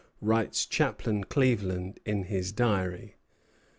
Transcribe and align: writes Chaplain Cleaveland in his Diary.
writes 0.19 0.65
Chaplain 0.65 1.23
Cleaveland 1.23 1.99
in 2.05 2.23
his 2.23 2.51
Diary. 2.51 3.17